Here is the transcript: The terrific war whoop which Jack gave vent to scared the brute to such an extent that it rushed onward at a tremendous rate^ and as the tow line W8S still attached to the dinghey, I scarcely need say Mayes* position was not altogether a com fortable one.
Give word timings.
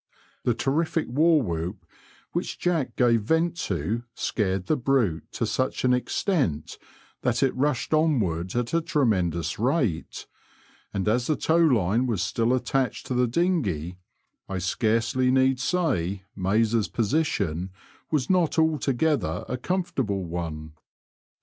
The 0.45 0.55
terrific 0.55 1.05
war 1.09 1.43
whoop 1.43 1.85
which 2.31 2.57
Jack 2.57 2.95
gave 2.95 3.21
vent 3.21 3.55
to 3.57 4.01
scared 4.15 4.65
the 4.65 4.75
brute 4.75 5.31
to 5.33 5.45
such 5.45 5.83
an 5.85 5.93
extent 5.93 6.79
that 7.21 7.43
it 7.43 7.55
rushed 7.55 7.93
onward 7.93 8.55
at 8.55 8.73
a 8.73 8.81
tremendous 8.81 9.57
rate^ 9.57 10.25
and 10.91 11.07
as 11.07 11.27
the 11.27 11.35
tow 11.35 11.57
line 11.57 12.07
W8S 12.07 12.19
still 12.21 12.51
attached 12.55 13.05
to 13.05 13.13
the 13.13 13.27
dinghey, 13.27 13.97
I 14.49 14.57
scarcely 14.57 15.29
need 15.29 15.59
say 15.59 16.23
Mayes* 16.35 16.87
position 16.87 17.69
was 18.09 18.27
not 18.27 18.57
altogether 18.57 19.45
a 19.47 19.55
com 19.55 19.83
fortable 19.83 20.23
one. 20.25 20.73